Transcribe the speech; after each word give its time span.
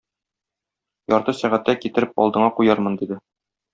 Ярты 1.13 1.35
сәгатьтә 1.41 1.75
китереп 1.83 2.19
алдыңа 2.25 2.49
куярмын,- 2.57 2.97
диде. 3.03 3.21